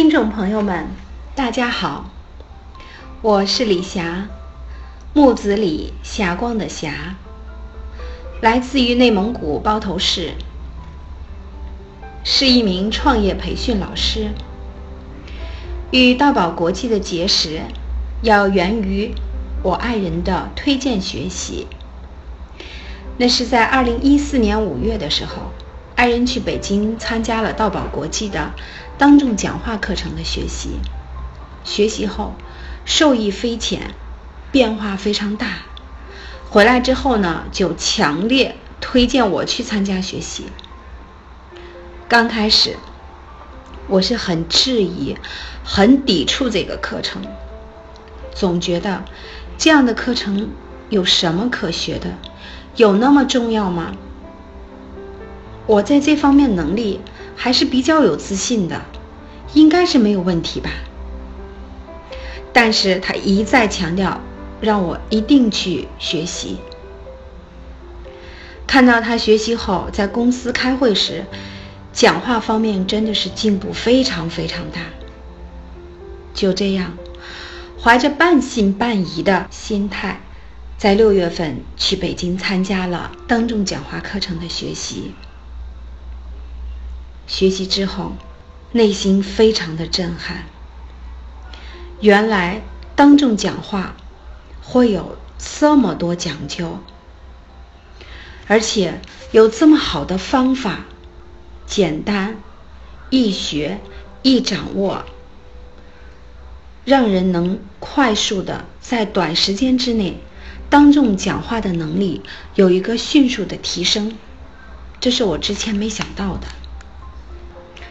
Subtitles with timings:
[0.00, 0.88] 听众朋友们，
[1.34, 2.08] 大家好，
[3.20, 4.28] 我是李霞，
[5.12, 7.16] 木子李，霞光的霞，
[8.40, 10.32] 来自于内蒙古包头市，
[12.24, 14.30] 是一名创业培训老师。
[15.90, 17.60] 与道宝国际的结识，
[18.22, 19.14] 要源于
[19.62, 21.66] 我爱人的推荐学习。
[23.18, 25.52] 那是在二零一四年五月的时候。
[26.00, 28.54] 爱人去北京参加了道宝国际的
[28.96, 30.80] 当众讲话课程的学习，
[31.62, 32.32] 学习后
[32.86, 33.92] 受益匪浅，
[34.50, 35.58] 变化非常大。
[36.48, 40.46] 回来之后呢，就强烈推荐我去参加学习。
[42.08, 42.78] 刚开始
[43.86, 45.18] 我是很质疑、
[45.62, 47.20] 很抵触这个课程，
[48.34, 49.04] 总觉得
[49.58, 50.48] 这样的课程
[50.88, 52.14] 有什么可学的？
[52.76, 53.92] 有那么重要吗？
[55.70, 57.00] 我在这方面能力
[57.36, 58.82] 还是比较有自信的，
[59.54, 60.68] 应该是没有问题吧。
[62.52, 64.20] 但是他一再强调
[64.60, 66.56] 让我一定去学习。
[68.66, 71.24] 看到他学习后在公司开会时，
[71.92, 74.80] 讲话方面真的是进步非常非常大。
[76.34, 76.98] 就这样，
[77.80, 80.20] 怀着半信半疑的心态，
[80.76, 85.12] 在六月份去北京参加了当众讲话课程的学习。
[87.30, 88.16] 学习之后，
[88.72, 90.46] 内心非常的震撼。
[92.00, 92.60] 原来
[92.96, 93.94] 当众讲话
[94.60, 96.80] 会有这么多讲究，
[98.48, 99.00] 而且
[99.30, 100.86] 有这么好的方法，
[101.66, 102.36] 简单、
[103.10, 103.78] 易学、
[104.22, 105.04] 易掌握，
[106.84, 110.18] 让人能快速的在短时间之内
[110.68, 112.22] 当众讲话的能力
[112.56, 114.18] 有一个迅速的提升，
[114.98, 116.48] 这是我之前没想到的。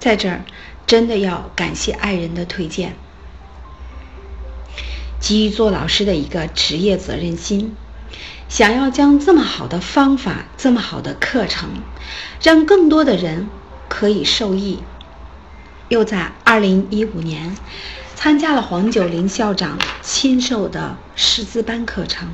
[0.00, 0.44] 在这儿，
[0.86, 2.96] 真的要感谢爱人的推荐。
[5.20, 7.76] 基于做老师的一个职业责任心，
[8.48, 11.68] 想要将这么好的方法、这么好的课程，
[12.42, 13.46] 让更多的人
[13.88, 14.80] 可以受益。
[15.90, 17.54] 又在二零一五年
[18.14, 22.28] 参加了黄九龄校长亲授的师资班课程，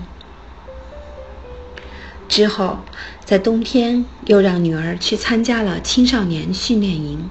[2.29, 2.79] 之后
[3.25, 7.29] 在冬天又让女儿去参加了青少年训练营。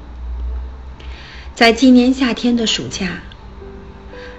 [1.55, 3.23] 在今年夏天的暑假，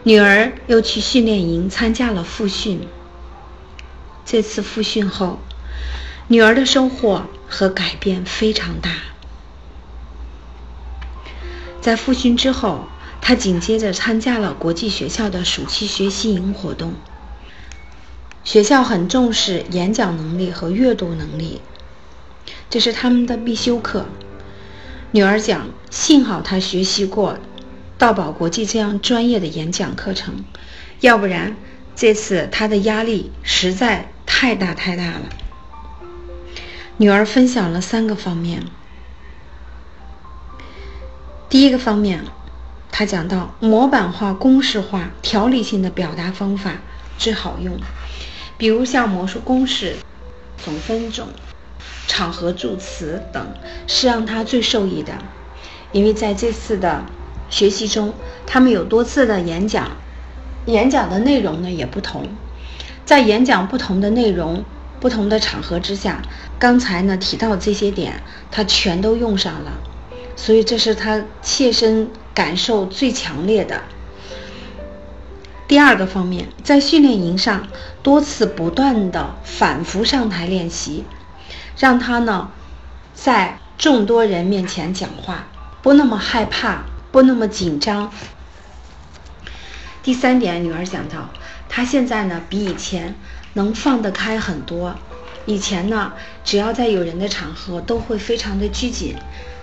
[0.02, 2.86] 女儿又去训练营参加了复训。
[4.26, 5.38] 这次复训后，
[6.28, 8.90] 女儿的收获和改变非常大。
[11.80, 12.84] 在复训之后，
[13.22, 16.92] 她紧接着参加了国际学校的暑期学习营活动。
[18.44, 21.62] 学校很重视演讲能力和阅读能力，
[22.68, 24.04] 这是他们的必修课。
[25.16, 27.38] 女儿讲：“幸好她学习过
[27.96, 30.44] 道宝国际这样专业的演讲课程，
[31.00, 31.56] 要不然
[31.94, 35.22] 这次她的压力实在太大太大了。”
[36.98, 38.64] 女儿分享了三个方面。
[41.48, 42.26] 第一个方面，
[42.92, 46.72] 她讲到模板化、公式化、条理性的表达方法
[47.16, 47.78] 最好用，
[48.58, 49.96] 比如像魔术公式、
[50.62, 51.28] 总分总。
[52.16, 53.46] 场合助词等
[53.86, 55.12] 是让他最受益的，
[55.92, 57.04] 因为在这次的
[57.50, 58.14] 学习中，
[58.46, 59.90] 他们有多次的演讲，
[60.64, 62.26] 演讲的内容呢也不同，
[63.04, 64.64] 在演讲不同的内容、
[64.98, 66.22] 不同的场合之下，
[66.58, 69.72] 刚才呢提到这些点，他全都用上了，
[70.36, 73.82] 所以这是他切身感受最强烈的。
[75.68, 77.68] 第二个方面，在训练营上
[78.02, 81.04] 多次不断的反复上台练习。
[81.76, 82.50] 让他呢，
[83.14, 85.44] 在众多人面前讲话
[85.82, 86.82] 不那么害怕，
[87.12, 88.10] 不那么紧张。
[90.02, 91.28] 第三点，女儿讲到，
[91.68, 93.14] 她现在呢比以前
[93.52, 94.94] 能放得开很多。
[95.44, 99.14] 以前呢，只要在有人的场合，都会非常的拘谨，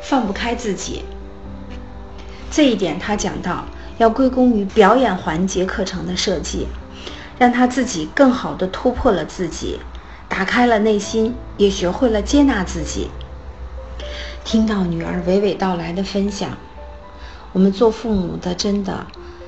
[0.02, 1.04] 放不开自己。
[2.52, 3.66] 这一点，她讲到
[3.98, 6.68] 要归功于表演环节课程的设计，
[7.40, 9.80] 让她自己更好的突破了自己。
[10.36, 13.12] 打开了内心，也学会了接纳自己。
[14.44, 16.58] 听到女儿娓娓道来的分享，
[17.52, 19.06] 我们做父母的真的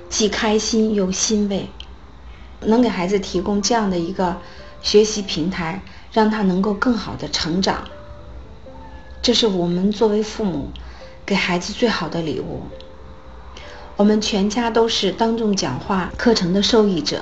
[0.09, 1.69] 既开心又欣慰，
[2.59, 4.37] 能给孩子提供这样的一个
[4.83, 7.85] 学习平台，让他能够更好的成长。
[9.23, 10.69] 这是我们作为父母
[11.25, 12.61] 给孩子最好的礼物。
[13.95, 17.21] 我们全家都是当众讲话课程的受益者，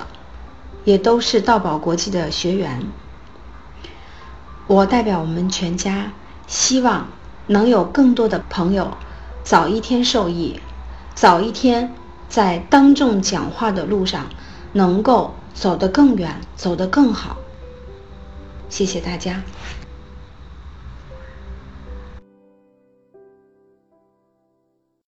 [0.83, 2.86] 也都是道宝国际的学员。
[4.65, 6.13] 我代表我们全家，
[6.48, 7.07] 希望
[7.48, 8.98] 能有更多的朋友
[9.44, 10.60] 早一天受益，
[11.13, 11.94] 早一天
[12.30, 14.27] 在当众讲话的路上
[14.71, 17.38] 能够走得更远，走得更好。
[18.69, 19.44] 谢谢大家。